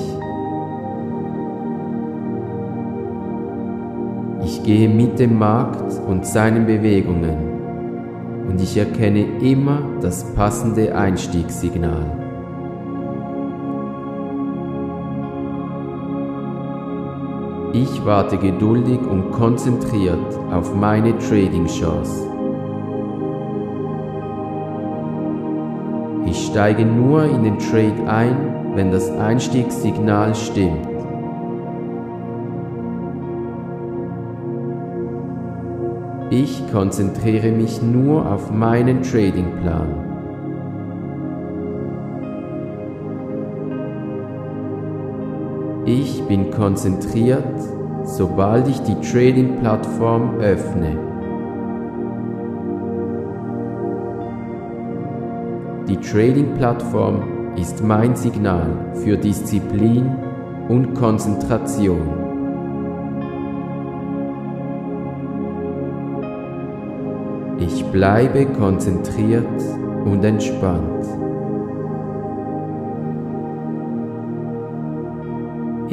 Ich 4.45 4.63
gehe 4.63 4.89
mit 4.89 5.19
dem 5.19 5.37
Markt 5.37 5.93
und 6.07 6.25
seinen 6.25 6.65
Bewegungen 6.65 7.37
und 8.49 8.59
ich 8.59 8.77
erkenne 8.77 9.27
immer 9.41 9.83
das 10.01 10.33
passende 10.33 10.95
Einstiegssignal. 10.95 12.24
Ich 17.77 18.05
warte 18.05 18.37
geduldig 18.37 19.01
und 19.01 19.31
konzentriert 19.31 20.39
auf 20.49 20.73
meine 20.73 21.17
Trading-Chance. 21.17 22.25
Ich 26.25 26.45
steige 26.45 26.85
nur 26.85 27.25
in 27.25 27.43
den 27.43 27.59
Trade 27.59 28.07
ein, 28.07 28.71
wenn 28.75 28.91
das 28.91 29.11
Einstiegssignal 29.11 30.33
stimmt. 30.35 30.87
Ich 36.29 36.71
konzentriere 36.71 37.51
mich 37.51 37.81
nur 37.81 38.25
auf 38.25 38.51
meinen 38.51 39.01
Tradingplan. 39.01 40.04
Ich 45.87 46.23
bin 46.23 46.49
konzentriert, 46.49 47.61
sobald 48.05 48.67
ich 48.67 48.79
die 48.79 48.99
Trading-Plattform 49.01 50.39
öffne. 50.39 50.97
Die 55.87 55.97
Trading-Plattform 55.97 57.55
ist 57.55 57.83
mein 57.83 58.15
Signal 58.15 58.95
für 58.95 59.15
Disziplin 59.15 60.09
und 60.69 60.95
Konzentration. 60.95 62.01
Ich 67.59 67.85
bleibe 67.91 68.47
konzentriert 68.47 69.45
und 70.03 70.23
entspannt. 70.25 71.24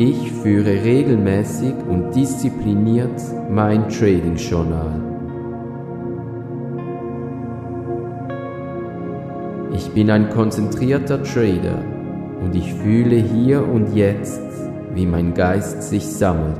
Ich 0.05 0.33
führe 0.33 0.83
regelmäßig 0.83 1.75
und 1.89 2.11
diszipliniert 2.13 3.23
mein 3.49 3.89
Trading-Journal. 3.89 5.01
Ich 9.73 9.89
bin 9.93 10.11
ein 10.11 10.29
konzentrierter 10.31 11.23
Trader 11.23 11.85
und 12.43 12.53
ich 12.57 12.75
fühle 12.75 13.15
hier 13.15 13.65
und 13.65 13.95
jetzt, 13.95 14.43
wie 14.93 15.07
mein 15.07 15.35
Geist 15.35 15.85
sich 15.85 16.05
sammelt. 16.05 16.59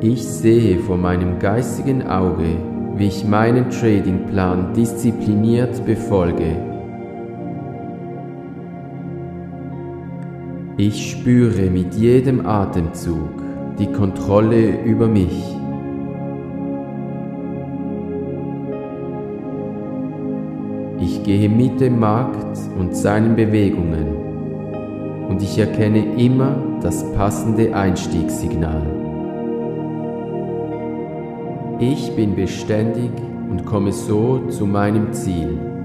Ich 0.00 0.22
sehe 0.22 0.78
vor 0.78 0.96
meinem 0.96 1.40
geistigen 1.40 2.06
Auge, 2.06 2.56
wie 2.94 3.08
ich 3.08 3.24
meinen 3.24 3.68
Tradingplan 3.70 4.74
diszipliniert 4.74 5.84
befolge. 5.84 6.75
Ich 10.78 11.10
spüre 11.10 11.70
mit 11.70 11.94
jedem 11.94 12.44
Atemzug 12.44 13.30
die 13.78 13.90
Kontrolle 13.90 14.82
über 14.84 15.08
mich. 15.08 15.56
Ich 21.00 21.22
gehe 21.22 21.48
mit 21.48 21.80
dem 21.80 21.98
Markt 21.98 22.58
und 22.78 22.94
seinen 22.94 23.36
Bewegungen 23.36 24.06
und 25.30 25.40
ich 25.40 25.58
erkenne 25.58 26.14
immer 26.22 26.56
das 26.82 27.10
passende 27.14 27.74
Einstiegssignal. 27.74 28.82
Ich 31.80 32.14
bin 32.14 32.36
beständig 32.36 33.12
und 33.50 33.64
komme 33.64 33.92
so 33.92 34.40
zu 34.50 34.66
meinem 34.66 35.14
Ziel. 35.14 35.75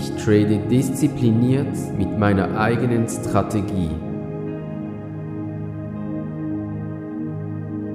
Ich 0.00 0.12
trade 0.12 0.60
diszipliniert 0.70 1.76
mit 1.98 2.18
meiner 2.18 2.58
eigenen 2.58 3.06
Strategie. 3.06 3.90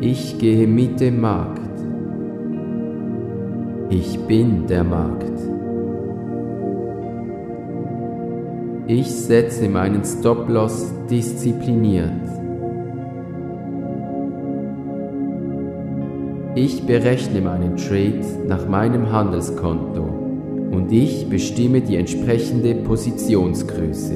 Ich 0.01 0.37
gehe 0.37 0.67
mit 0.67 0.99
dem 0.99 1.19
Markt. 1.19 1.61
Ich 3.89 4.19
bin 4.27 4.67
der 4.67 4.83
Markt. 4.83 5.39
Ich 8.85 9.11
setze 9.11 9.67
meinen 9.67 10.05
Stop-Loss 10.05 10.93
diszipliniert. 11.09 12.11
Ich 16.53 16.85
berechne 16.85 17.41
meinen 17.41 17.75
Trade 17.77 18.21
nach 18.47 18.67
meinem 18.67 19.11
Handelskonto 19.11 20.24
und 20.75 20.91
ich 20.91 21.29
bestimme 21.29 21.81
die 21.81 21.95
entsprechende 21.95 22.75
Positionsgröße. 22.75 24.13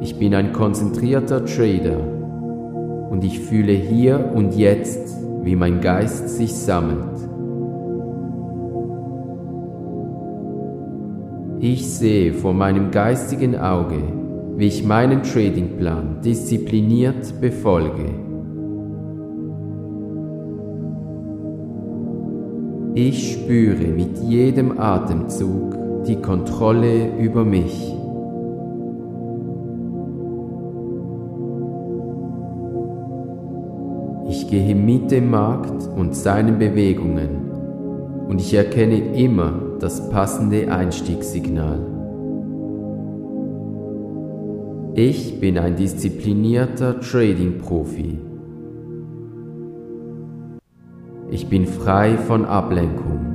Ich 0.00 0.18
bin 0.18 0.34
ein 0.34 0.52
konzentrierter 0.52 1.44
Trader 1.44 2.00
und 3.10 3.22
ich 3.24 3.40
fühle 3.40 3.72
hier 3.72 4.32
und 4.34 4.56
jetzt, 4.56 5.16
wie 5.42 5.54
mein 5.54 5.80
Geist 5.80 6.30
sich 6.30 6.54
sammelt. 6.54 7.18
Ich 11.60 11.90
sehe 11.90 12.32
vor 12.32 12.54
meinem 12.54 12.90
geistigen 12.90 13.56
Auge, 13.56 14.00
wie 14.56 14.66
ich 14.66 14.84
meinen 14.84 15.22
Tradingplan 15.22 16.22
diszipliniert 16.22 17.40
befolge. 17.40 18.27
Ich 23.00 23.34
spüre 23.34 23.86
mit 23.86 24.18
jedem 24.28 24.80
Atemzug 24.80 26.04
die 26.04 26.16
Kontrolle 26.16 27.16
über 27.16 27.44
mich. 27.44 27.94
Ich 34.28 34.48
gehe 34.50 34.74
mit 34.74 35.12
dem 35.12 35.30
Markt 35.30 35.88
und 35.96 36.16
seinen 36.16 36.58
Bewegungen 36.58 37.52
und 38.28 38.40
ich 38.40 38.52
erkenne 38.54 39.14
immer 39.14 39.52
das 39.78 40.10
passende 40.10 40.68
Einstiegssignal. 40.68 41.78
Ich 44.94 45.38
bin 45.38 45.56
ein 45.56 45.76
disziplinierter 45.76 46.98
Trading-Profi. 46.98 48.27
Ich 51.30 51.50
bin 51.50 51.66
frei 51.66 52.16
von 52.16 52.46
Ablenkung. 52.46 53.28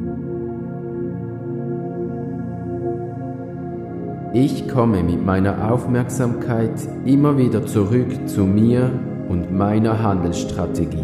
Ich 4.34 4.68
komme 4.68 5.04
mit 5.04 5.24
meiner 5.24 5.72
Aufmerksamkeit 5.72 6.72
immer 7.06 7.38
wieder 7.38 7.68
zurück 7.68 8.28
zu 8.28 8.46
mir 8.46 8.90
und 9.30 9.56
meiner 9.56 10.02
Handelsstrategie. 10.02 10.98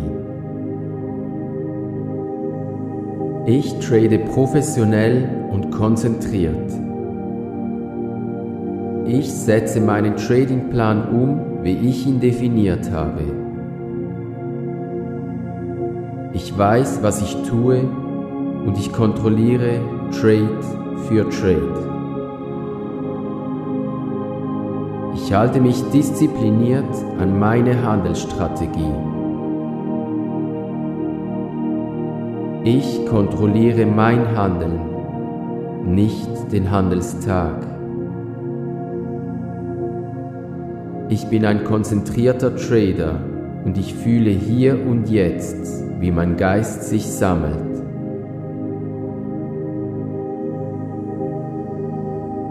Ich 3.45 3.77
trade 3.79 4.17
professionell 4.17 5.29
und 5.51 5.69
konzentriert. 5.69 6.71
Ich 9.05 9.31
setze 9.31 9.79
meinen 9.79 10.15
Tradingplan 10.15 11.09
um, 11.09 11.63
wie 11.63 11.77
ich 11.77 12.07
ihn 12.07 12.19
definiert 12.19 12.91
habe. 12.91 13.38
Weiß, 16.59 17.01
was 17.01 17.21
ich 17.21 17.37
tue 17.43 17.79
und 18.65 18.77
ich 18.77 18.91
kontrolliere 18.91 19.79
Trade 20.11 20.59
für 21.07 21.29
Trade. 21.29 21.89
Ich 25.15 25.33
halte 25.33 25.61
mich 25.61 25.81
diszipliniert 25.91 26.83
an 27.17 27.39
meine 27.39 27.81
Handelsstrategie. 27.81 28.93
Ich 32.65 33.05
kontrolliere 33.05 33.85
mein 33.85 34.35
Handeln, 34.35 34.81
nicht 35.85 36.51
den 36.51 36.69
Handelstag. 36.69 37.65
Ich 41.07 41.25
bin 41.27 41.45
ein 41.45 41.63
konzentrierter 41.63 42.55
Trader 42.57 43.21
und 43.63 43.77
ich 43.77 43.93
fühle 43.93 44.31
hier 44.31 44.85
und 44.85 45.09
jetzt, 45.09 45.88
wie 45.99 46.11
mein 46.11 46.37
Geist 46.37 46.83
sich 46.83 47.05
sammelt. 47.05 47.83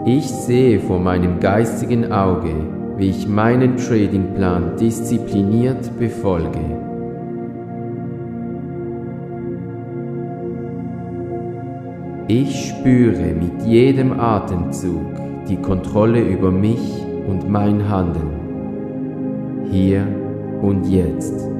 Ich 0.05 0.29
sehe 0.29 0.79
vor 0.79 0.99
meinem 0.99 1.39
geistigen 1.39 2.11
Auge, 2.11 2.53
wie 2.97 3.09
ich 3.09 3.27
meinen 3.27 3.77
Tradingplan 3.77 4.77
diszipliniert 4.77 5.97
befolge. 5.97 6.59
Ich 12.27 12.69
spüre 12.69 13.33
mit 13.33 13.63
jedem 13.65 14.19
Atemzug 14.19 15.01
die 15.47 15.57
Kontrolle 15.57 16.21
über 16.21 16.51
mich 16.51 17.03
und 17.27 17.49
mein 17.49 17.89
Handeln. 17.89 19.67
Hier 19.71 20.07
und 20.61 20.85
jetzt. 20.85 21.58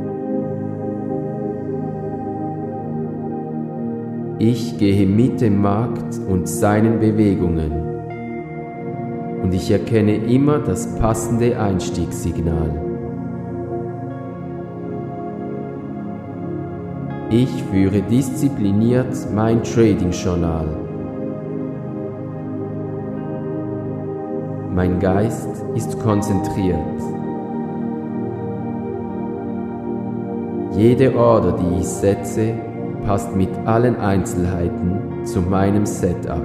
Ich 4.42 4.78
gehe 4.78 5.06
mit 5.06 5.42
dem 5.42 5.62
Markt 5.62 6.18
und 6.30 6.48
seinen 6.48 7.02
Bewegungen 7.02 7.74
und 9.44 9.54
ich 9.54 9.70
erkenne 9.70 10.16
immer 10.16 10.60
das 10.60 10.96
passende 10.96 11.60
Einstiegssignal. 11.60 12.72
Ich 17.30 17.50
führe 17.64 18.02
diszipliniert 18.02 19.14
mein 19.36 19.62
Trading-Journal. 19.62 20.68
Mein 24.74 25.00
Geist 25.02 25.50
ist 25.76 26.00
konzentriert. 26.00 26.80
Jede 30.78 31.14
Order, 31.14 31.58
die 31.58 31.82
ich 31.82 31.88
setze, 31.88 32.54
passt 33.06 33.36
mit 33.36 33.50
allen 33.66 33.96
Einzelheiten 33.98 35.26
zu 35.26 35.42
meinem 35.42 35.86
Setup. 35.86 36.42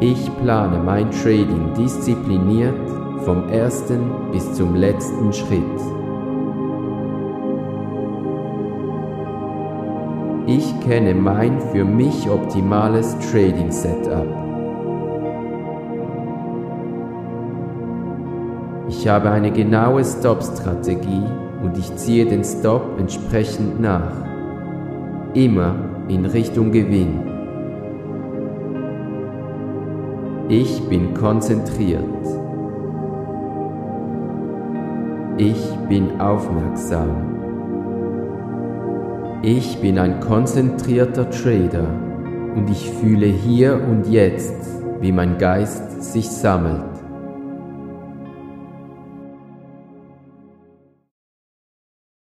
Ich 0.00 0.30
plane 0.42 0.82
mein 0.84 1.10
Trading 1.10 1.72
diszipliniert 1.78 2.74
vom 3.24 3.48
ersten 3.48 4.10
bis 4.32 4.52
zum 4.52 4.74
letzten 4.74 5.32
Schritt. 5.32 5.62
Ich 10.46 10.78
kenne 10.80 11.14
mein 11.14 11.58
für 11.72 11.86
mich 11.86 12.28
optimales 12.28 13.16
Trading 13.30 13.70
Setup. 13.70 14.26
Ich 18.88 19.08
habe 19.08 19.30
eine 19.30 19.50
genaue 19.50 20.04
Stop-Strategie 20.04 21.24
und 21.64 21.78
ich 21.78 21.96
ziehe 21.96 22.26
den 22.26 22.44
Stop 22.44 22.98
entsprechend 22.98 23.80
nach. 23.80 24.12
Immer 25.32 25.74
in 26.08 26.26
Richtung 26.26 26.70
Gewinn. 26.70 27.20
Ich 30.48 30.82
bin 30.88 31.14
konzentriert. 31.14 32.04
Ich 35.38 35.74
bin 35.88 36.20
aufmerksam. 36.20 37.08
Ich 39.42 39.78
bin 39.80 39.98
ein 39.98 40.20
konzentrierter 40.20 41.30
Trader 41.30 41.88
und 42.54 42.68
ich 42.70 42.90
fühle 42.90 43.26
hier 43.26 43.80
und 43.88 44.06
jetzt, 44.06 44.54
wie 45.00 45.12
mein 45.12 45.38
Geist 45.38 46.02
sich 46.02 46.28
sammelt. 46.28 46.93